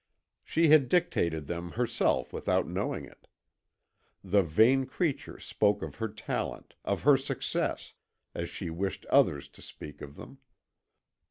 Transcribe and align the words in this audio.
She 0.43 0.69
had 0.69 0.89
dictated 0.89 1.45
them 1.45 1.73
herself 1.73 2.33
without 2.33 2.67
knowing 2.67 3.05
it. 3.05 3.27
The 4.23 4.41
vain 4.41 4.87
creature 4.87 5.39
spoke 5.39 5.83
of 5.83 5.97
her 5.97 6.07
talent, 6.09 6.73
of 6.83 7.03
her 7.03 7.17
success, 7.17 7.93
as 8.33 8.49
she 8.49 8.71
wished 8.71 9.05
others 9.11 9.47
to 9.49 9.61
speak 9.61 10.01
of 10.01 10.15
them. 10.15 10.39